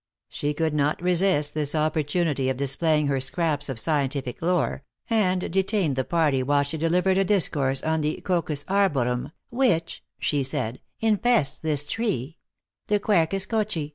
[0.29, 5.95] She could not resist this opportunity of displaying her scraps of scientific lore, and detained
[5.95, 11.59] the party while she delivered a discourse on the coccus arborum," which," she said," infests
[11.59, 12.39] this tree;
[12.87, 13.89] the quercus cocci.